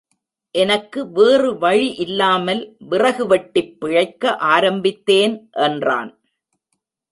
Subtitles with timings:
[0.55, 5.49] எனக்கு வேறு வழி இல்லாமல்விறகு வெட்டிப் பிழைக்க ஆரம்பித்தேன்
[5.51, 6.19] என்றான்.